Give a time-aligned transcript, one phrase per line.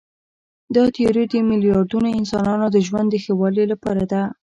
[0.75, 4.21] دا تیوري د میلیاردونو انسانانو د ژوند د ښه والي لپاره ده.